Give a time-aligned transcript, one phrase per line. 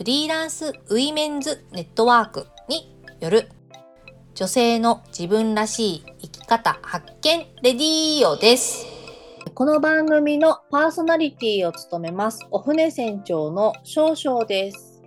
[0.00, 3.50] フリーランスウィメンズネットワークによる
[4.34, 8.86] 女性の自分らしい生き方発見レディーオです。
[9.52, 15.02] この番組のパーソナリティを務めますお船船長の少々です。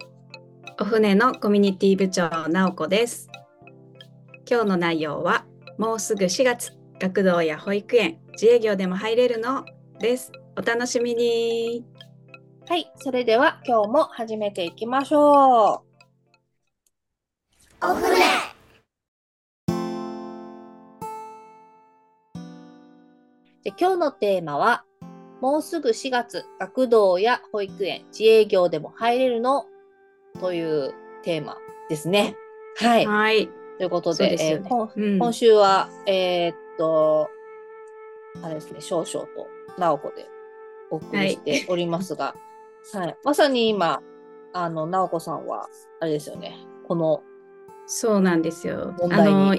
[0.80, 3.32] お船のコミュニティ部長直子です。
[4.48, 5.48] 今日の内容は
[5.80, 9.66] もうすぐ4月学童や保育園自営業でも入れるの？
[9.98, 10.32] です。
[10.56, 11.84] お楽しみに。
[12.66, 17.86] はい、それでは今日も始めていきましょう。
[17.86, 18.16] お船
[23.66, 24.86] で今日のテーマは、
[25.42, 29.66] もうすぐ4月、学童や保育園、自営業でも入れるの
[30.40, 31.58] というテーマ
[31.90, 32.38] ですね。
[32.78, 33.06] はい。
[33.06, 33.50] はい。
[33.78, 37.30] ということで、でねえーうん今週は、えーっと、
[38.42, 40.28] あれですね、少々と直子で
[40.90, 42.36] お送りしておりますが、は
[43.06, 44.02] い、まさに今、
[44.54, 45.68] あの、直子さんは、
[46.00, 47.24] あれですよね、この、
[47.86, 48.94] そうなんですよ。
[49.12, 49.56] あの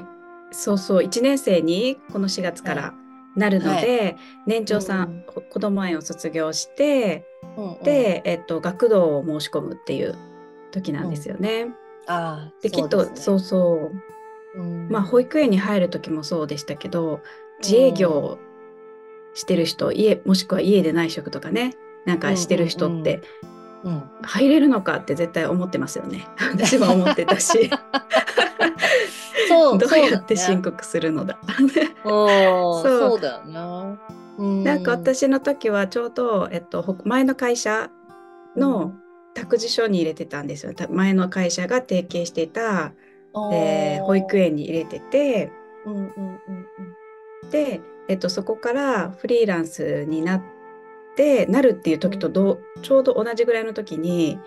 [0.50, 2.94] そうそう1年生にこの4月から
[3.36, 10.14] なるので、年長さん、うんこ子ども園を卒業して、うんうん、で、えっと、学童を申し込むっていう
[10.70, 11.68] 時なんですよね。
[12.06, 13.90] ああ、できっとそうそそ
[14.56, 14.60] う。
[14.60, 14.88] うん。
[14.88, 17.20] まあ保育園に入る時もそうでしたけど
[17.60, 18.38] 自営業
[19.34, 21.74] してる人家もしくは家で内職とかね
[22.06, 23.22] なんかしてる人って
[23.84, 26.26] うん、入れるのかって絶対思ってますよね。
[26.52, 27.70] 私は思ってたし。
[29.48, 31.38] そう どうやって申告告するのだ。
[32.02, 33.20] そう。
[33.20, 33.98] だよね。
[34.38, 34.64] うん。
[34.64, 37.90] なんか私の時はちょうど、えっと、ほ前の会社
[38.56, 38.94] の
[39.34, 40.72] 託児所に入れてたんですよ。
[40.72, 42.94] た前の会社が提携していた、
[43.52, 45.52] えー保育園に入れてて。
[45.84, 46.66] うんうんうん
[47.50, 50.53] で、えっと、そこからフリーランスになって
[51.48, 54.38] なるっていう時とどうちょうど同じぐらいの時に、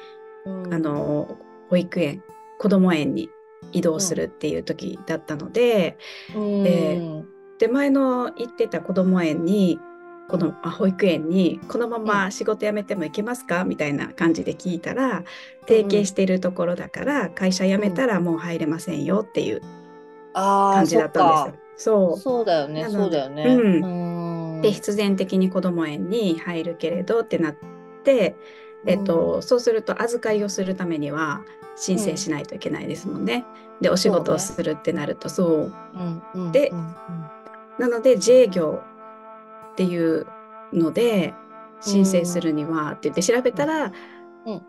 [0.45, 0.63] うん。
[0.63, 1.37] うん、あの
[1.69, 2.23] 保育園
[2.59, 3.29] 子ども園に
[3.73, 5.97] 移動するっていう時だったので,、
[6.33, 7.23] うん、え
[7.59, 9.79] で前の行ってた子ども園に
[10.29, 13.63] このあ保育園にこのまま仕事辞めても行けますか？
[13.63, 15.23] みたいな感じで聞いたら
[15.67, 19.61] 提携してるところだから会社辞めたらもう入れませんよっていう
[20.33, 22.07] 感じだったんですよ。
[22.09, 22.17] そう。
[22.19, 23.45] そうだよね、そうだよね。
[23.45, 23.83] うん。
[23.83, 24.16] うん
[24.61, 27.55] で必然的に子ども園に入るけれどってなっ
[28.03, 28.35] て、
[28.85, 31.41] えっと、そうすると預かりをするためには
[31.75, 33.45] 申請しないといけないですもんね。
[33.81, 35.69] でお仕事をするってなるとそ
[36.33, 36.71] う,、で
[37.77, 38.81] なので自営業
[39.73, 40.25] っていう
[40.73, 41.33] ので
[41.81, 43.91] 申請するにはって言って調べたら、
[44.45, 44.61] うん。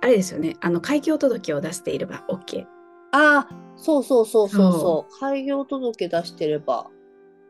[0.00, 0.56] あれですよね。
[0.60, 2.66] あの開業届を出していれば OK。
[3.12, 5.20] ああ、そうそうそうそうそそう。
[5.20, 6.88] 開業届出してれば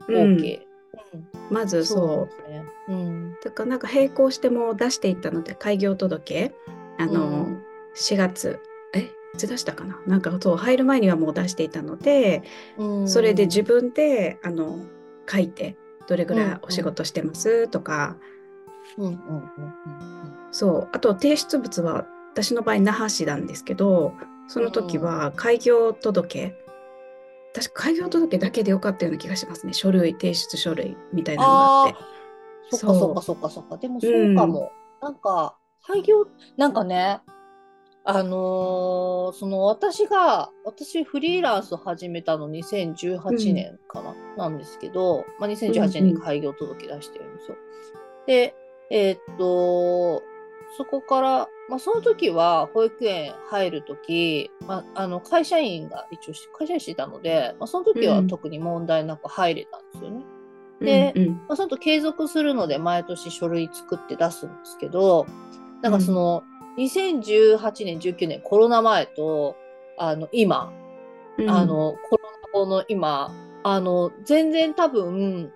[0.08, 0.36] うん。
[0.36, 0.71] OK。
[1.14, 2.64] うんまずそうですね。
[2.88, 3.36] うん。
[3.44, 6.52] だからなんか並行しても出していったので開業届
[6.98, 7.62] あの、うん。
[7.94, 8.60] 4月。
[8.94, 9.00] え
[9.34, 9.98] いつ出したかな？
[10.06, 12.42] なんかそう入る前にはもう出していたので、
[12.78, 13.08] うん。
[13.08, 14.78] それで自分であの
[15.28, 15.76] 書いて
[16.06, 17.68] どれぐらうんいお仕事してます？
[17.68, 18.16] とか、
[20.52, 20.88] そう。
[20.92, 24.14] あと提出物は私の場合那覇市なんですけど
[24.48, 26.54] その時は開業届、
[27.54, 32.12] 確か開業届だけでよかったような気がしますね書類提出書類みたいなのがあって。
[32.70, 33.76] そっかそっかそっかそっか。
[33.76, 34.70] でもそうかも。
[35.00, 36.26] なんか、廃業、
[36.56, 37.20] なんかね、
[38.04, 47.56] あのーその私が、私フリーランス始めたの2018年かな、なんですけど、まあ、2018年に開業届出してるんですよ。
[48.26, 48.54] で、
[48.90, 50.22] えーっと、
[50.76, 58.26] そこから、まあ、その時は保育園入る時、まあ、あの会社員が一応し会社員していたので、まあ、その時はうん。
[58.26, 60.24] 特に問題なく入れたんですよね。
[60.80, 61.34] でうんうん。
[61.34, 65.26] まあ、その後継続するので毎年書類作って出すんですけど、
[65.82, 66.44] なんかその、
[66.78, 69.56] 2018年、19年コロナ前と、
[69.98, 70.72] あの、今、
[71.38, 71.50] うん。
[71.50, 72.22] あの、コロ
[72.52, 73.32] ナ後の今、
[73.62, 75.52] あの、全然多分、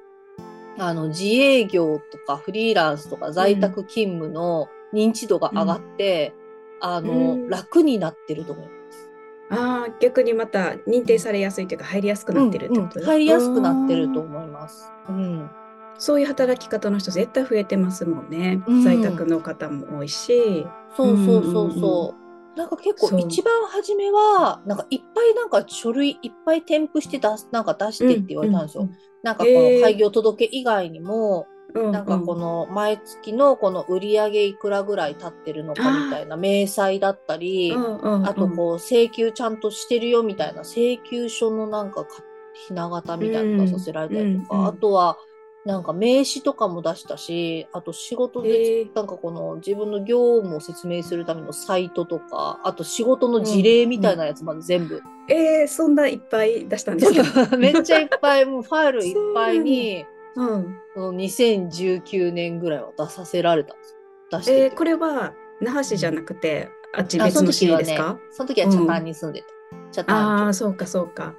[0.79, 6.35] あの、自営業とかフリーランスとか在宅勤務の認知度が上がって、
[6.81, 9.11] あの、うん楽になってると思います。
[9.49, 14.91] ああ逆にまた認定されやすいというか入りやすくなってるってこと、うんうん入りやすくなってるとうん思います。
[15.09, 15.51] うん。
[15.99, 20.67] そういう働き方の人絶対増えてますもんね、うん在宅の方も多いし
[20.97, 22.15] そうそうそうそ
[22.55, 22.59] う。
[22.59, 28.89] なんか結構一番初めはなんかいっぱいなんか書類いっぱい添付して出すなんか出してって言われたんですよ。
[29.23, 31.93] なんかこの開業届以外にも、うん。
[31.93, 42.23] なんかこの毎月のこの売り上げいくらぐらい経ってるのかみたいな明細だったり、うんうんうん、あとこう請求ちゃんとしてるよみたいな請求書のなんかか
[42.55, 45.19] ひな形みたいなの出させられたりとか、うんうんあとは
[45.67, 48.95] なんか名刺とかも出したしあと仕事へでー。
[48.95, 57.57] なんかこの自分の業務を説明するためのサイトとかあと仕事の事例みたいなやつまで全部、えー、そんないっぱい出したんですか？
[57.59, 58.45] めっちゃいっぱい。
[58.45, 60.07] もうファイルいっぱいに
[60.37, 60.77] うん。
[60.95, 63.97] この2019年ぐらいは出させられたんですよ
[64.31, 68.19] 出してて、えー、これは那覇市じゃなくて、あっち別の市ですか？
[68.31, 69.47] その時は茶炭に住んでて、
[69.93, 71.35] 茶炭ああ、そうかそうか。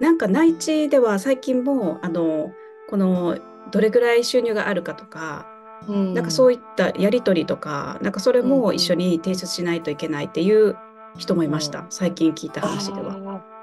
[0.00, 2.52] なんか内地では最近もあの
[2.88, 3.38] この
[3.70, 5.48] どれぐらい収入があるかとか、
[5.88, 10.76] うんなんかそういったやり取りとか、なんかそれも一緒に提出しないといけないっていう
[11.16, 11.80] 人もいました。
[11.80, 13.16] うん最近聞いた話では。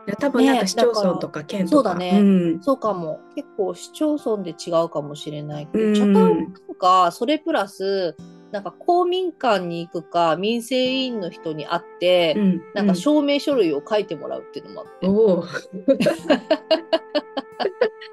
[0.08, 1.76] や多分なんねか市町村とか県とか。
[1.76, 2.20] そうだね。
[2.20, 2.24] う
[2.58, 2.64] ん。
[2.64, 3.20] そうかも。
[3.36, 5.96] 結構市町村で違うかもしれないけど、うん。
[5.96, 8.16] 茶炭とか、それプラス、
[8.52, 12.62] なんか公民館に行くか、民生委員の人に会って、うん。
[12.74, 15.08] なんか証明書類を書いてもらうっていうのもあって。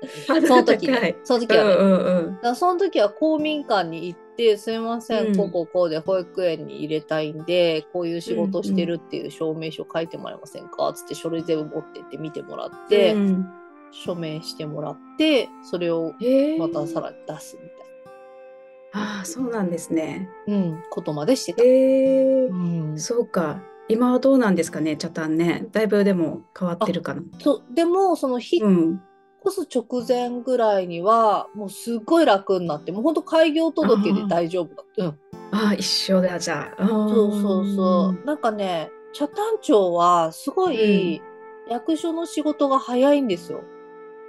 [0.47, 0.89] その時。
[1.25, 1.75] その時はね。
[1.75, 2.35] うんうんうん。
[2.37, 10.93] だからその時は公民館に行って、すいません、うんこうこうこうで保育園に入れたいんで、こういう仕事してるっていう証明書書いてもらえませんか？
[10.95, 13.47] つって書類全部持ってって見てもらって、うん
[13.93, 16.15] 署名してもらって、それを
[16.59, 17.81] またさらに出すみたい
[18.93, 20.29] ああそうなんですね。
[20.47, 21.63] な、うん、ことまでしてた。
[21.65, 23.63] へえうん、そうか。
[23.89, 25.67] 今はどうなんですかね、茶炭ね。
[25.73, 27.23] だいぶでも変わってるかな。
[27.41, 29.01] そうでもその引っ
[29.45, 29.53] うん。
[29.53, 35.05] 越す直前ぐらいにはもうすっごい楽になってもうほんと開業届で大丈夫だった。
[35.05, 35.19] うん
[35.53, 36.89] ああ、一緒だ、じゃあ。
[36.89, 38.27] そうそうそう。
[38.27, 41.21] なんかね、茶炭町はすごい
[41.69, 43.65] 役所の仕事が早いんですよ。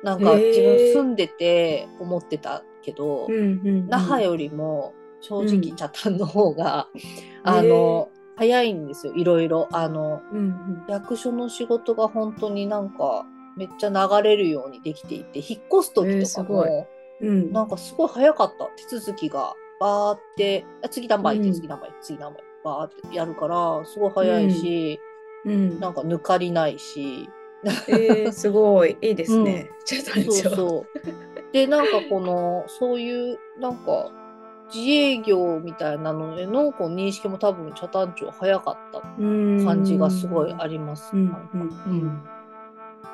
[0.03, 3.33] なんかへー自分住んでて思ってたけど、うん。
[3.33, 3.87] うんうんうん。
[3.87, 6.87] 那覇よりも正直うん茶炭の方が、
[7.43, 9.67] あへの、早いんですよ、いろいろ。
[9.71, 10.83] あの、うんうん。
[10.87, 13.25] 役所の仕事が本当になんか
[13.57, 16.88] めっちゃ流れるようにできていて、引っ越す時えーとかすごいも、
[17.21, 17.51] うん。
[17.51, 18.65] なんかすごい早かった。
[18.89, 25.00] 手続きがバーって、あ次何番行って、うん次何番行って、次何番バーってやるから、すごい早いし、
[25.45, 25.80] うん。
[25.80, 27.30] なんか抜かりないし、
[27.88, 29.69] えー、すごい、いいですね。
[29.86, 30.56] 茶炭そう町。
[30.56, 31.53] そう。
[31.53, 34.12] で、なんかこの、そういう、なんか、
[34.74, 41.12] 自営業みたいなのへのこう認識も多分茶炭町早かったうん感じがすごいあります。
[41.13, 41.65] うんなんかうんう
[42.06, 42.24] ん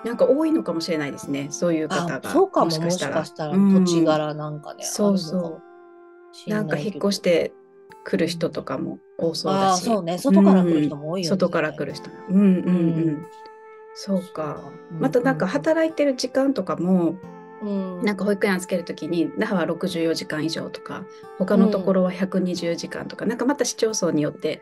[0.07, 1.47] なんか多いのかもしれないですね。
[1.51, 2.29] そういう方あが。
[2.29, 5.61] そうかももしかしたら土地柄なんかね、そうそ
[6.47, 7.51] うなんか引っ越して
[8.03, 9.81] くる人とかも多そうあだし。
[9.81, 12.09] あそうね外から来る人も多いよね、外から来る人。
[12.29, 12.53] うんうんうん。
[12.53, 13.25] うん
[13.95, 14.61] そうか。
[14.91, 17.15] うんまたなんか働いてる時間とかも、
[17.61, 21.05] うんなんか保育園預けるときに那覇は64時間以上とか
[21.39, 24.61] 他のところは120時間とか、なんかまた市町村によって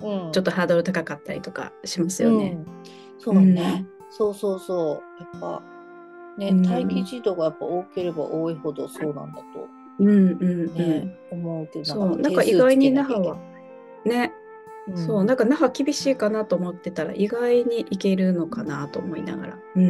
[0.00, 2.58] うんちょっとハードル高かったりとかしますよね。
[2.58, 2.66] うん
[3.20, 5.22] そうね、そうそうそう。
[5.22, 5.62] やっぱ
[6.38, 6.62] ね、うん。
[6.66, 9.68] 待機児童がやっぱ多ければ多いほどそうなんだと。
[9.98, 10.74] うんうんうん。
[10.74, 13.36] ね、思うけどなんか意外に那覇は
[14.04, 14.32] ね、
[14.88, 15.24] うん、そう。
[15.24, 19.84] なんか那覇厳しいかなと思ってたら意外にいけるのかなと思いながら、うん。
[19.84, 19.86] う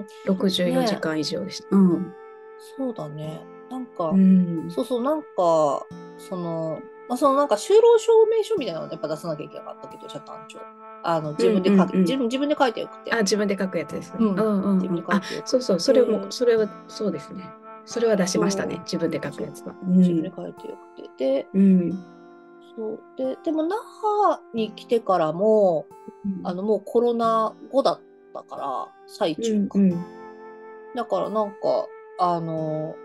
[0.00, 0.06] ん。
[0.26, 1.76] 64時間以上でした。
[1.76, 2.12] うん。
[2.76, 3.40] そうだね。
[3.70, 4.68] なんか、うん。
[4.68, 5.86] そうそうなんか
[6.18, 10.58] そのまあ、そのなんか就労証明書みたいなのをやっぱ出さなきゃいけなかったけど、社団長。
[11.02, 13.12] あの自分で書く、自分自分で書いてよくて。
[13.12, 14.14] あ自分で書くやつです。
[14.18, 15.48] うんうんうん自分で書いあてよくて。
[15.48, 17.48] そうそうそれもでそれはそうですね。
[17.84, 19.74] それは出しましたね自分で書くやつは。
[19.86, 21.44] 自分で書いてよくて。
[21.44, 22.04] で、うん
[22.76, 23.00] そう。
[23.16, 25.86] で、でも那覇に来てからも、
[26.44, 28.00] あのもうコロナ後だっ
[28.34, 29.78] たから、最う中か。
[29.78, 30.04] んうん
[30.94, 31.86] だからなんか、
[32.18, 32.96] あの、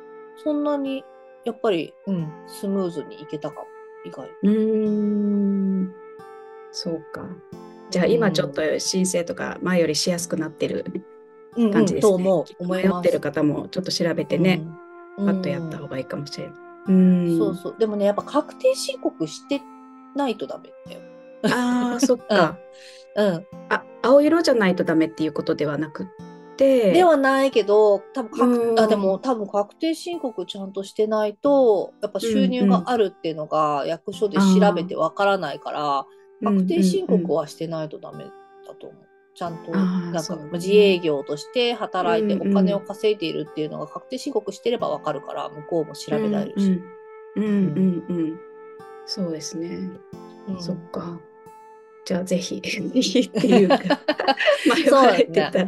[0.43, 1.03] そんなに、
[1.43, 3.67] やっぱり、うん、スムーズにいけたかも、
[4.05, 4.29] 意外。
[4.41, 5.93] うーん
[6.71, 7.27] そうか。
[7.93, 10.83] じゃあ今ちょっと申請とか前よりしやすくなってる
[11.55, 12.09] うん、感じですね。
[12.09, 12.63] と思う。
[12.63, 12.95] 思います。
[12.95, 14.63] 迷ってる方もちょっと調べてね、
[15.19, 16.55] うん、パッとやった方がいいかもしれない。
[16.87, 17.75] うんそうそう。
[17.77, 19.61] でもね、やっぱ確定申告して
[20.15, 21.01] ないとダメだよ。
[21.55, 22.57] ああ、そっか。
[23.15, 23.45] うん。
[23.69, 26.05] あ、青色じゃないとダメっていうことではなくっ
[26.57, 26.93] て。
[26.93, 38.25] ではないけど、多分あでも多分確定申告ちゃんとしてないと、やっぱ収入があるっていうのが役所で調べてわからないから、うん確定申告はしてないとダメ
[38.67, 39.03] だと思う。
[39.35, 40.21] ちゃんとなんか
[40.53, 46.81] 自営業として働いてお金を稼いでいるっていうのが確定申告してればわかるから向こうも調べられるし。
[47.35, 47.51] うんうん
[48.09, 48.39] うんうん。
[49.05, 49.89] そうですね。
[50.47, 51.19] うんそっか。
[52.05, 52.69] じゃあぜひって
[53.47, 53.77] いうか
[54.75, 55.65] 迷われてた、う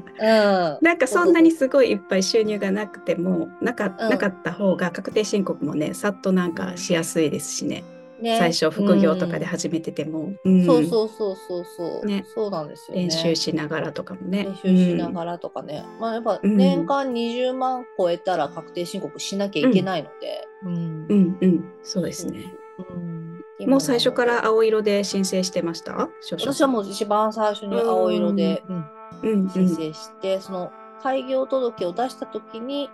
[0.81, 7.83] んなんかそんなにすごいいっぱい収入がなくてもなか,、うんなかった方が確定申告もねさっとなんかしやすいですしね、
[8.19, 10.65] ね最初副業とかで始めてても、うん。
[10.65, 12.25] そうそうそうそうそう、ね。
[12.33, 13.03] そうなんですよね。
[13.03, 14.45] 練習しながらとかもね。
[14.45, 16.57] 練習しながらとかね、まあやっぱうん。
[16.57, 20.75] 年間20万超えたら確定申告しなきゃいけないので、うん。
[20.75, 21.05] うん。
[21.09, 22.53] うん、うん、そうですね。
[22.89, 23.69] うん。
[23.69, 26.09] もう最初から青色で申請してました？
[26.31, 28.85] 私はもう一番最初に青色で、うん
[29.23, 29.49] うんうん。
[29.49, 32.89] 申請して、その開業届を出した時に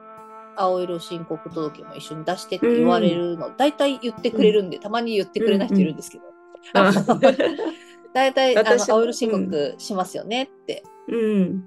[0.61, 6.23] 青色申告届も一緒に出してって言われるの、大体言ってくれるんで、たまに言ってくれない人いるんですけど、
[6.73, 6.91] あ
[8.13, 11.63] 大体あ私の青色申告しますよねって、うん。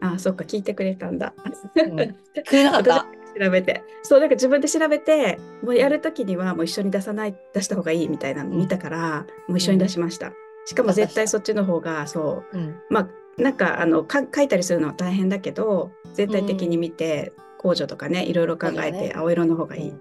[0.00, 1.34] あそっか聞いてくれたんだ、
[1.76, 1.96] うん。
[1.96, 3.06] くれなかった？
[3.34, 3.82] 私調べて。
[4.02, 10.32] そうなんか自分で調べてもうやるときにはもう一緒に出さない出した方がいいみたいなの見たから、もう一緒に出しました。
[10.66, 12.56] しかも絶対そっちの方がそう。
[12.56, 12.76] うん。
[12.90, 13.08] まあ
[13.40, 19.94] なんかあのか書いたりするのは大変だけど全体的に見て、控除とかねいろいろ考えて青色の方がいい、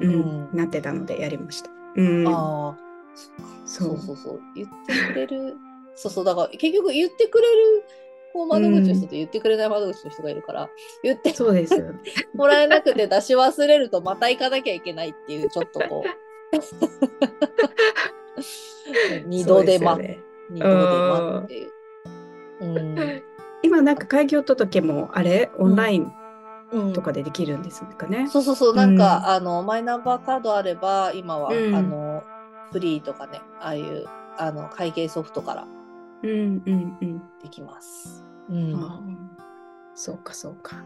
[0.00, 0.10] うん。
[0.12, 0.14] う
[0.54, 1.70] んなってたのでやりました。
[1.96, 2.76] うん、ああ、
[3.66, 3.94] そそう。
[3.94, 4.40] うそうそう。
[4.54, 5.56] 言ってくれる
[5.96, 6.24] そうそう。
[6.24, 7.84] だから結局言ってくれる
[8.32, 10.70] こう窓口の人と言ってくれない窓口の人がいるから、
[11.02, 11.92] 言ってそうですよ。
[12.34, 16.56] もらえなくて出し忘れるとまた行かなきゃいけないっていうちょっとこう。
[19.26, 20.18] 二度手間、ね。
[20.50, 21.70] 二度手間っていう。
[22.60, 23.22] うん。
[23.62, 25.50] 今なんか開業届もあれ？
[25.58, 26.12] オンラインうん、
[26.94, 28.28] とかでできるんですかね。
[28.28, 28.74] そうそうそう。
[28.74, 29.24] なんか、うん。
[29.26, 31.74] あのマイナンバーカードあれば今は、うん。
[31.74, 32.22] あの
[32.72, 34.06] フリーとかねああいう
[34.38, 35.66] あの会計ソフトから
[36.22, 37.22] うんうんうん。
[37.42, 38.24] できます。
[38.48, 38.74] うん。
[38.74, 39.00] あ
[39.94, 40.84] そうかそうか。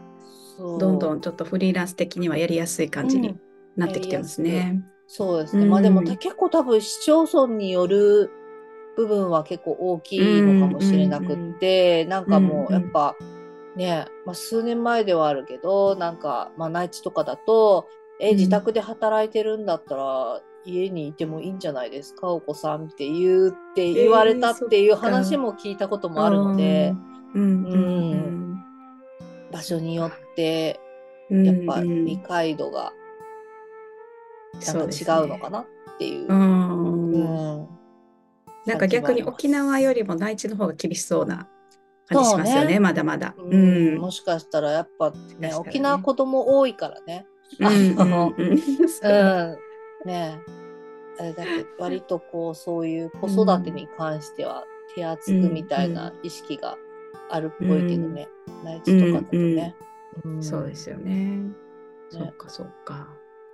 [0.57, 0.79] そう。
[0.79, 3.39] どんどんちょっとフリーランス的にはやりやすい感じにうん。
[3.77, 4.83] なってきてますね。
[5.07, 5.69] そうですね、うん。
[5.69, 8.29] まあでもた結構多分市町村による
[8.97, 13.15] 部分は結構大きいのかもしれなくって、なんかもうやっぱ
[13.77, 17.87] ね、まあ、数年前ではあるけどなんか、まあ、内地とかだと
[18.19, 18.37] えうん。
[18.37, 26.93] 自宅で働いてるんだったら家にいてもいいんじゃないですかお子さんって言うって言われたっていう話も聞いたこともあるので、
[27.35, 27.63] うん。
[27.63, 28.63] うん。
[29.51, 30.79] 場所によって
[31.29, 31.45] うん。
[31.45, 32.05] やっぱうん。
[32.05, 32.91] 理解度が
[34.65, 35.65] なんか違うのかなっ
[35.99, 36.27] ていう。
[36.27, 37.11] うん。
[37.11, 37.17] う
[37.63, 37.67] ん。
[38.65, 41.47] なんか逆に沖縄よりも内地の方が厳しそうな
[42.07, 43.35] 感じしますよね、ねまだまだ。
[43.37, 43.97] ううんん。
[43.97, 47.27] もしかしたらやっぱねね沖縄子供多いからね。
[47.59, 48.57] うんうん あのうんうん。
[50.05, 50.39] ね
[51.19, 54.63] あれだけ割とこうそういう子育てに関しては
[54.95, 56.77] 手厚くみたいな意識が
[57.29, 58.27] あるっぽいけどね、
[58.63, 59.75] 内地とかだとね。
[60.27, 61.41] んそうですよね。
[62.09, 63.07] そうかそうか。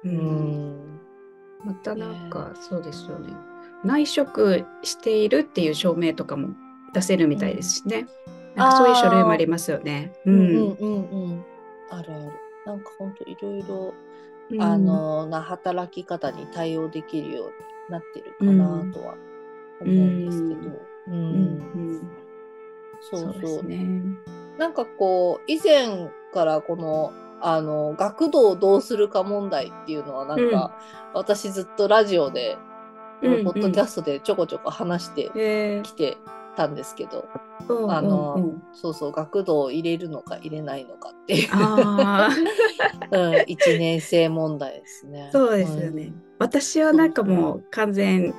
[0.03, 0.10] う。
[0.10, 1.00] うんん。
[1.65, 3.33] またなんかそうですよね。
[3.83, 6.50] 内職しているっていう証明とかも
[6.93, 8.07] 出せるみたいですしね。
[8.55, 10.13] なんかそういう書類もありますよね。
[10.25, 10.48] ううんうんん。
[10.50, 11.45] うんうん。
[11.89, 12.31] あるある。
[12.65, 13.93] なんかほんといろいろ
[14.50, 17.51] うんあのな働き方に対応できるように
[17.89, 19.15] なってるかなとは
[19.81, 20.81] 思うんですけど。
[21.07, 21.22] うんうん
[21.75, 22.12] うん
[23.01, 23.86] そうそうね。
[24.57, 30.79] なんかこう以前からこのあの学童をどうするか問題っていうのはなんか、
[31.13, 32.57] 私ずっとラジオで、
[33.22, 36.17] うんうんポッドキャストでちょこちょこ話してえきて
[36.55, 38.50] たんですけど、ーあの、うんうん。
[38.50, 41.50] うんそうそう学童を入れるのか入れないのかっていう。
[41.53, 41.57] うん、
[43.12, 45.29] 1年生問題ですね。
[45.31, 46.12] そうですよね。
[46.39, 48.33] 私はなんかもう完全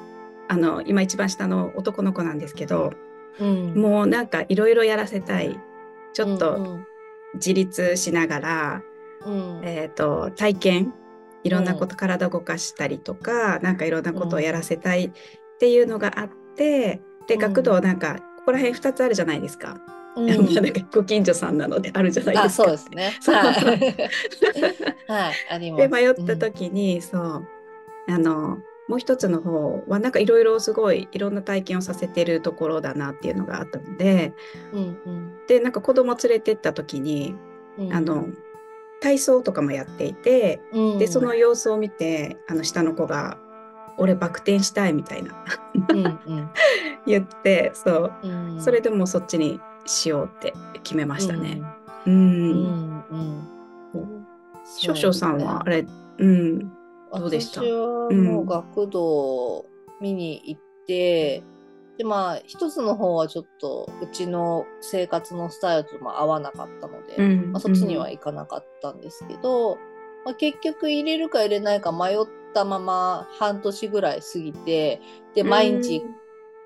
[0.48, 2.92] あの今一番下の男の子なんですけど、
[3.40, 5.58] うん、もうなんかいろいろやらせたい。
[6.12, 6.78] ちょっうんと
[7.34, 8.82] 自立しながら、
[9.24, 9.58] うん。
[9.58, 10.94] うんえっ、と体験。
[11.44, 15.10] いろんなこと、体動かしたりとか、なんかいろんなことをやらせたいっ
[15.58, 19.78] ていうのがあって、でうん学童なんかここら辺2つあるじゃないですか。
[20.16, 22.64] うん なんかご近所さんなのであるじゃないであすか。
[22.64, 23.12] そうですね。
[25.08, 25.60] はい。
[25.76, 27.46] で迷った時に、そう
[28.08, 34.34] あのもう一つの方はなんかいろいろすごいいろんな体験をさせてるところだなっていうのがあったので
[34.72, 37.34] うん、うんでなんか子供連れてった時に、
[37.78, 38.28] うん、あの
[39.00, 43.38] 体操とかもやっていてうん、でその様子を見てあの下の子が
[43.98, 45.32] 「俺バク転したい」みたいな。
[45.90, 46.08] うんう
[46.40, 46.50] ん。
[47.06, 48.12] 言ってそう。
[48.22, 51.62] うん、それでもうそっちにしようって決めましたね。
[52.06, 52.16] ううん。
[52.16, 53.04] ん。
[53.10, 53.48] うん
[53.94, 54.26] うん。
[54.64, 55.86] 少々さんはあれ、
[56.18, 56.58] うん、
[57.12, 57.60] どうでした？
[57.60, 59.66] 私はもう学童
[60.00, 61.42] 見に行って、
[61.98, 67.52] でまあ一つの方はちょっとうちの生活のスタイルとも合わなかったので、うん。
[67.52, 69.76] まあ、そっちには行かなかったんですけど、
[70.24, 72.16] まあ、結局入れるか入れないか迷っ
[72.54, 75.00] たまま半年ぐらい過ぎて
[75.34, 76.02] で毎日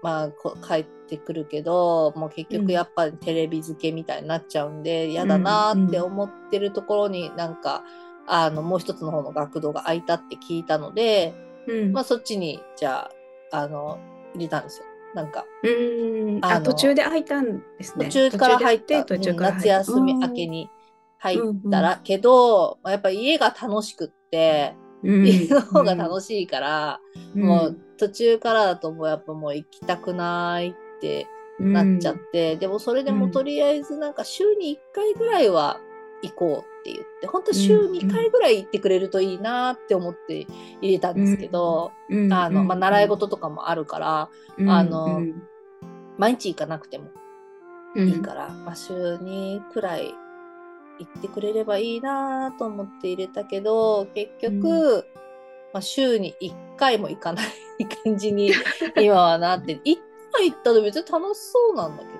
[0.02, 7.83] まあこ帰ってくるけどもう結局やっぱりテレビ付けみたいになっちゃうんで嫌、だなーって思ってるところになんか
[8.28, 11.35] あのもう一つの方の学童が空いたって聞いたので、
[11.66, 11.92] うん。
[11.92, 13.11] まあ、そっちにじゃ
[13.52, 13.99] ああの
[14.35, 14.85] 入れたんですよ。
[15.14, 16.38] なんかうん。
[16.42, 18.07] あ途中で開いたんですね。
[18.07, 20.71] 途中から入った途中から入夏休み明けに
[21.18, 21.38] 入っ
[21.71, 27.00] たら、けど、まあやっぱ家が楽しくって、家の方が楽ししいから、
[27.35, 31.26] いもう途中からだともうやっぱもう行きたくないって
[31.59, 33.31] なっちゃって、でもそれでもうん。
[33.31, 35.81] とりあえずなんか週に1回ぐらいは
[36.23, 40.47] 行こうって言って本当週2回ぐらい行ってくれるといいなって思って
[40.81, 41.93] 入れたんですけど、
[42.31, 44.31] あのまあ、習い事とかもあるから、
[44.69, 45.23] あの
[46.17, 47.11] 毎日行かなくても
[47.97, 50.14] いいから、まあ、週2くらい
[50.99, 55.07] 行ってくれればいいなと思って入れたけど結局、
[55.73, 57.43] まあ、週に1回も行かな
[57.78, 58.52] い感じに
[59.00, 59.99] 今はなって1
[60.33, 62.19] 回行ったら別に楽しそうなんだけ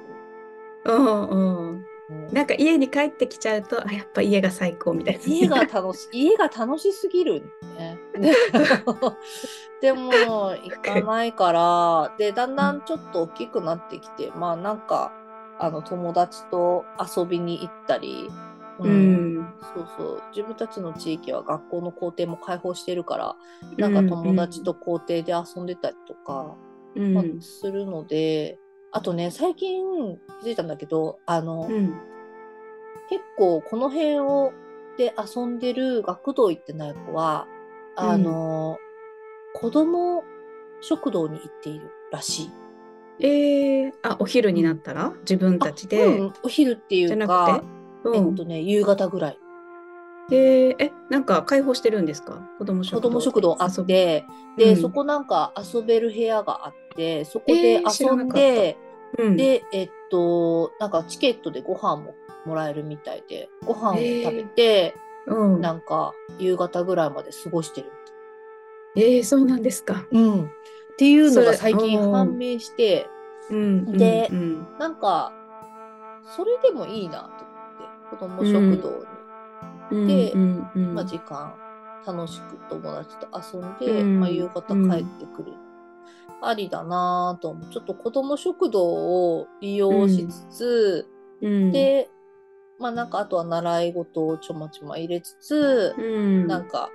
[0.85, 1.85] うんうん。
[2.09, 2.33] ど、うん。
[2.33, 5.21] なんか家に帰ってきちゃうとあやっぱ家が最高みたいな。
[5.25, 7.99] 家が楽し 家が楽しすぎるんね。
[9.81, 12.83] でも行かないからでだんだん。
[12.83, 15.13] ちょっと大きくなってきてまあなんか
[15.59, 16.85] あの友達と
[17.17, 18.31] 遊びに行ったり、
[18.79, 19.39] ううん。
[19.41, 20.23] んそうそう。
[20.31, 23.37] 自分たちの地域は学校の校庭も開放してるから
[23.77, 26.57] なんか友達と校庭で遊んでたりとか、
[26.95, 27.15] うん。
[27.15, 28.59] まあするので
[28.91, 31.95] あとね最近気づいたんだけどあの、うん。
[33.09, 34.53] 結構この辺を
[34.99, 37.47] で遊んでる学童行ってない子は
[37.97, 38.79] あの、
[39.55, 40.23] 子供
[40.81, 42.51] 食堂に行っているらしい。
[43.21, 45.13] えー、あお昼になったら？
[45.21, 47.65] 自分たちあで、うんお昼っていうか
[48.11, 48.29] うん。
[48.29, 49.39] えっとね夕方ぐらい。
[50.31, 52.43] えーえなんか開放してるんですか？
[52.59, 54.27] 子供食子堂供食堂あって
[54.59, 54.77] で、うん。
[54.77, 58.35] そこなんか遊べる部屋があってそこえで遊なんかった。
[58.35, 58.77] で、
[59.19, 64.95] うん、でえっとなんかチケットでご飯ももらえるみたいでご飯を食べて、
[65.27, 67.91] うん、なんか夕方ぐらいまで過ごしてる。
[68.97, 70.07] えー、そうなんですか。
[70.11, 70.49] うん、っ
[70.99, 73.07] ていうのが最近判明して
[73.51, 74.67] うん、でうん。
[74.79, 75.33] なんか
[76.37, 77.45] それでもいいなと
[78.11, 79.07] 子供食堂
[79.91, 80.95] に、うん、でうんうん。
[80.95, 81.55] まあ、時間
[82.07, 84.21] 楽しく友達と遊んで、うん。
[84.21, 85.53] まあ、夕方帰ってくる、
[86.41, 91.07] ありだなぁとちょっと子供食堂を利用しつつ、
[91.43, 92.09] うん、で
[92.79, 96.91] まあなんかあとは習い事をちょまちょま入れつつ、うん、なんか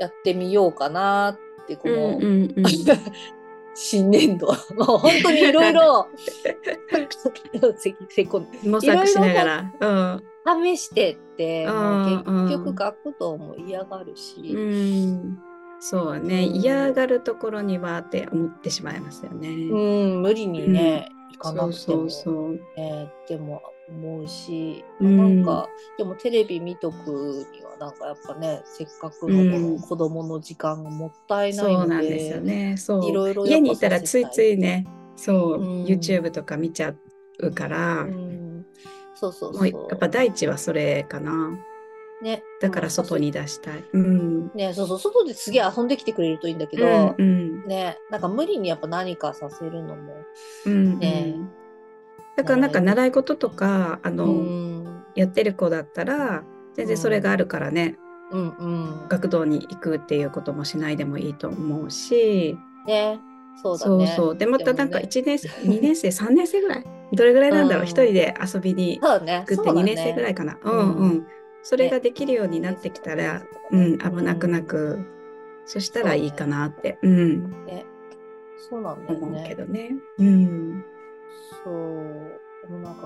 [0.00, 2.64] やってみようかなってこの、うんうんうん、
[3.74, 6.08] 新年度 もう本当にいろいろ
[8.64, 10.20] 模索しながら。
[10.46, 14.66] 試してって結局学童も嫌がるし、うん、う
[15.28, 15.38] ん、
[15.80, 19.48] そうね嫌がるところにはって思ってしまいますよね。
[19.48, 22.60] うん、無理にね、行かなくてそうもそうそう。
[22.76, 25.16] ねでも思うし、うん。
[25.16, 25.68] なんか
[25.98, 32.76] でもテレビ見とくにはなんかやっぱねせっかくの子供の時間がもったいないそうので,、なんですよね。
[32.76, 33.08] そう。
[33.08, 35.84] いろいろ家にいたらついついね、そう、うん。
[35.84, 36.94] YouTube とか見ちゃ
[37.38, 38.66] うから、うん、
[39.14, 39.68] そうそうもそう。
[39.68, 41.58] うやっぱ第一はそれかな。
[42.22, 42.42] ね。
[42.60, 43.84] だから外に出したい。
[43.92, 44.50] うん。
[44.54, 44.98] ねそうそう。
[44.98, 47.66] 外ですげえ遊んできてくれるといいんだけど、うんうん。
[47.66, 50.14] ねなんか無理にやっぱ何かさせるのも。
[50.66, 51.34] うんね。
[52.36, 55.04] だからなんか習い事とかあの、うん。
[55.14, 56.42] やってる子だったら
[56.74, 57.96] 全然それがあるからね、
[58.32, 58.66] うんう
[59.04, 59.08] ん。
[59.08, 63.20] 学童に行くっていうこともしないでもいいと思うし、ね
[63.62, 64.36] そうだそうねそう。
[64.36, 66.84] でまたなんかね1年生、2年生3年生ぐらい？
[67.12, 67.88] どれぐらいなんだろう、うん。
[67.88, 69.38] 一人で遊びにそうだね。
[69.40, 71.26] 行くって2年生ぐらいかかな、ううんんうん
[71.64, 75.04] それができるようになってきたら、うん、危なくなく、
[75.64, 77.86] そしたらいいかなって、うん、ね。
[78.68, 79.96] そうなんだよ思うねけどね。
[80.18, 80.84] うん。
[81.64, 82.40] そう。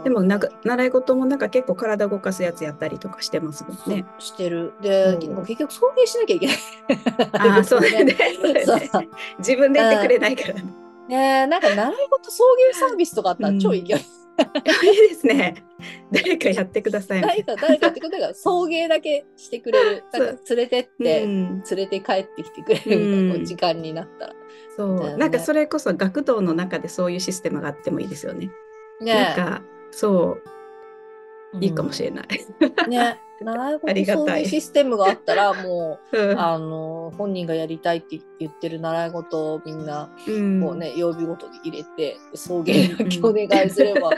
[0.04, 4.04] でもなんか習い事もなんか結構体動かすやつやったりとかしてますもんね。
[4.18, 4.72] してる。
[4.80, 5.44] で、うん。
[5.44, 6.56] 結局送迎しなきゃいけない。
[7.32, 8.16] ああ そうだね。
[9.38, 10.54] 自分でやってくれないから。
[10.54, 10.62] ね。
[11.08, 14.00] ねえなんか習い事送迎サービスとかあったら超いいけど、
[14.42, 15.54] いいですね。
[16.12, 17.20] 誰かやってください。
[17.20, 20.04] 誰か誰かやってくれたら送迎だけしてくれる。
[20.12, 23.44] なんか連れてって、うん、連れて帰ってきてくれるみたいな、うん。
[23.44, 24.34] 時間になったら。
[24.76, 25.16] そう、ね。
[25.16, 28.50] なんかそれこそ学童の中でそういうシステムがあってもいいですよね。
[29.00, 29.14] ね。
[29.14, 30.57] なんかそう
[31.60, 32.28] いいかもしれない。
[32.60, 44.10] ない、ね習いありがたい事送迎システムがあったらもう うんあの本人がやりたいって言ってる習い事をみんなうんこうね、曜日ごとに入れて送迎だけお願いすれば、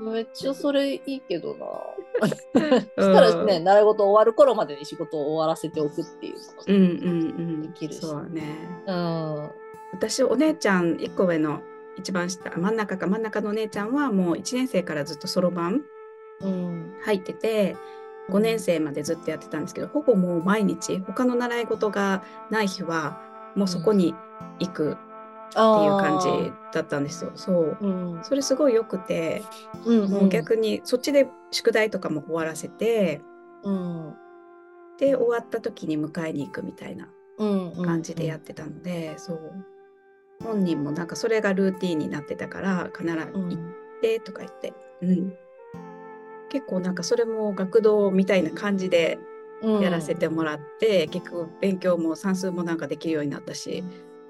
[0.00, 1.66] めっちゃそれいいけどな。
[2.20, 2.42] そし
[2.96, 6.34] たらね、習い事終わる頃までに仕事を終わらせておくっていう
[6.66, 8.42] うんうんうんできるしそうね。
[8.86, 9.36] の。
[9.36, 9.50] うん。
[9.92, 11.62] 私お姉ちゃん1個上の
[11.96, 15.84] 一番下真ん中か真ん中のお姉ちゃんはもう1年生からずっとそろばんうん
[16.40, 17.76] 入ってて
[18.30, 23.20] 5年生までずっとやってたんですけどほぼもう毎日他の習い事がない日は
[23.54, 24.14] もうそこに
[24.58, 27.32] 行くっていう感じだったんですよ。
[27.36, 27.78] そう。
[27.80, 28.24] うん。
[28.24, 29.42] それすごい良くて
[29.86, 33.22] うんもう逆にそっちで宿題とかも終わらせて
[33.62, 34.14] うん。
[34.98, 37.84] で終わった時に迎えに行くみたいなうんうん。
[37.84, 39.52] 感じでやってたので、そう。
[40.42, 43.58] 本人もなんかそれがルーティンになってたから必ずうん行っ
[44.02, 45.32] てとか言って、うん、
[46.50, 49.18] 結構なんかそれも学童みたいな感じで
[49.62, 49.80] うん。
[49.80, 53.82] やらせてもらって、結局勉強も算数もなんかできるようになったし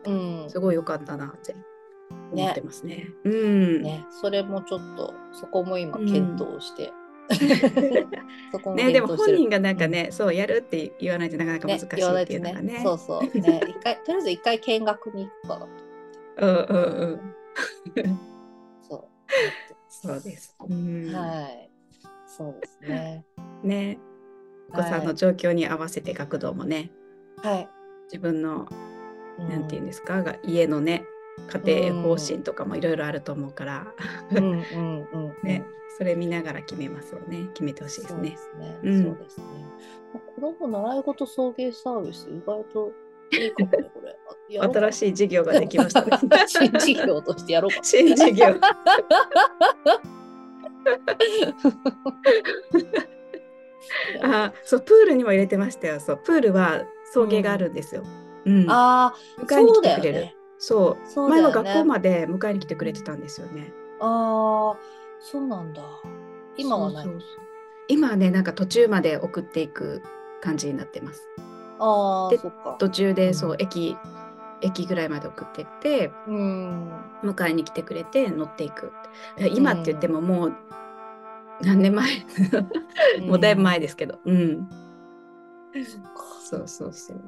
[0.05, 0.51] うん。
[0.51, 1.57] すごい良かったなって
[2.33, 3.09] 思ってますね。
[3.25, 3.83] うん。
[3.83, 6.93] ね、それもちょっとそこも今検討して、
[8.53, 12.75] そこもね、でも本人がなんかね、そうやるって言わないとなかなか難しいっていうのがね。
[12.75, 13.39] ねそうそう。
[13.41, 15.69] ね一回とりあえず一回見学に行くかなと
[16.39, 17.25] うんうん
[17.97, 18.21] うん。
[18.83, 19.05] そう。
[19.89, 20.57] そうです。
[20.69, 21.13] うん。
[21.13, 21.66] はい
[22.37, 23.25] そうですね。
[23.63, 23.99] ね、
[24.71, 26.91] お子さんの状況に合わせて学童もね、
[27.39, 27.69] はい、
[28.05, 28.69] 自分の
[29.39, 29.49] うん。
[29.49, 31.05] なんていうんですか、が家のね
[31.65, 33.87] 家庭方針とかもいろいろあると思うから、
[34.35, 34.45] うん。
[34.45, 35.65] うん ね、
[35.99, 37.49] それ見ながら決めますよね。
[37.55, 38.37] 決めてほしいですね。
[38.37, 39.31] そうで。
[39.31, 39.45] すね、
[40.35, 42.93] 子供習い事送迎サービス意外と
[43.33, 44.17] いいかもねこれ。
[44.49, 46.05] 新しい事業ができました。
[46.05, 46.11] ね。
[46.47, 47.79] 新事業としてやろうか。
[47.79, 48.47] な新事業。
[54.23, 56.01] あ、そうプールにも入れてましたよ。
[56.01, 58.03] そうプールは送迎があるんですよ。
[58.45, 58.71] うん。
[58.71, 60.29] ああ迎えに来てくれる。
[60.59, 61.21] そう。
[61.29, 63.73] ね前は学校まで迎えに来てくれてたんですよね。
[64.01, 64.79] ああ
[65.21, 65.83] そうなんだ
[66.57, 67.09] 今はない
[67.89, 70.03] 今はねなんか途中まで送っていく
[70.41, 71.29] 感じになってます。
[71.37, 71.43] で
[71.79, 73.97] ああそっか途中でうんそう駅
[74.63, 76.91] 駅ぐらいまで送ってってうん
[77.23, 78.93] 迎えに来てくれて乗っていく。
[79.39, 80.57] え今って言ってももう
[81.63, 82.27] 何年前？
[83.27, 84.69] もうだいぶ前ですけど、うん、
[86.45, 87.23] そうそうそう。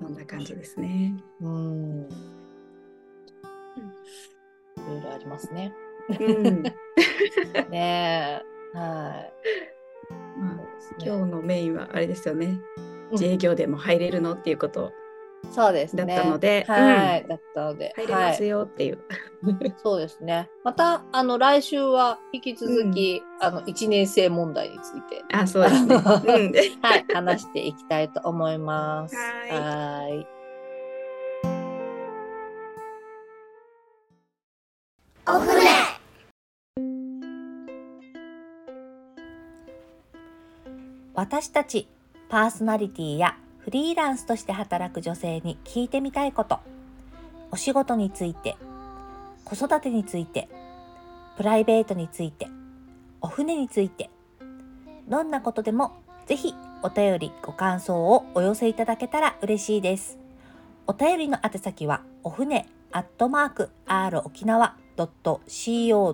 [0.00, 1.14] そんな感じですね。
[1.40, 2.02] うん。
[2.02, 2.06] い
[4.88, 5.72] ろいろありますね。
[6.08, 6.62] うん、
[7.70, 8.42] ね
[8.74, 8.78] え。
[8.78, 9.32] はい。
[10.38, 10.64] まあね。
[10.98, 12.60] 今日のメインはあれですよね。
[12.76, 13.10] うん。
[13.12, 14.34] 自営業でも入れるの？
[14.34, 14.92] っていうこと
[15.52, 16.06] そうですね。
[16.06, 18.98] だったのではい、だったので入れますはい、よっていう。
[19.82, 20.48] そうですね。
[20.64, 25.22] またあの来週は引き続き、あの一年生問題について。
[25.32, 25.94] あそうですね。
[25.94, 26.00] うん。
[26.82, 29.14] はい、話していきたいと思います。
[29.14, 29.50] はい。
[29.50, 30.26] はい。
[35.24, 35.62] お船
[41.14, 41.86] 私たち
[42.28, 46.60] パーソナリティやフリーランスとして働く女性に聞いてみたいこと。
[47.52, 48.56] お仕事について
[49.44, 50.48] 子育てについて
[51.36, 52.48] プライベートについて
[53.20, 54.08] お船について
[55.06, 55.92] どんなことでも
[56.24, 60.18] ぜひお便りご感想をお寄せいただけたら嬉しいです。
[60.86, 66.06] お便りの宛先はお船アットマーク r 沖縄 .co.jp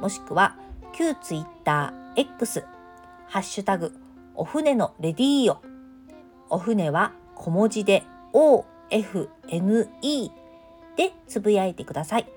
[0.00, 0.56] もしくは
[0.92, 2.64] 旧ツイッター X
[3.26, 3.92] ハッシュタグ
[4.34, 5.73] お船のレディーオ
[6.54, 10.30] お船は小文字で OFNE
[10.96, 12.28] でつぶやいてください。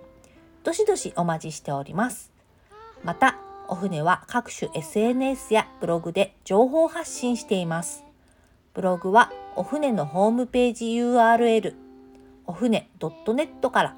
[0.64, 2.32] どしどしお待ちしております。
[3.04, 8.04] またお船は各種 SNS やブログで情報発信しています。
[8.74, 11.76] ブログはお船のホームページ URL
[12.48, 13.96] お船 .net から。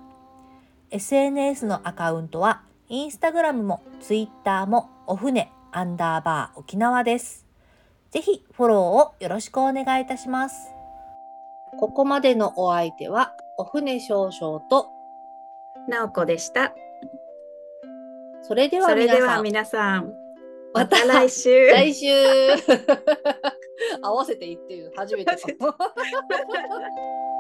[0.92, 7.49] SNS のアカウントはインスタグラムもツイッターもお船アンダーバー沖縄です。
[8.12, 10.74] ぜひフォローをよろしくお願いいたします。
[11.80, 14.90] ここまでのお相手はお船少々と
[15.88, 16.74] なおこでした。
[18.42, 20.14] それではそれでは皆さん
[20.74, 21.68] また来週。
[21.72, 22.08] 来週
[24.02, 25.74] 合わせて言ってるの初めてかも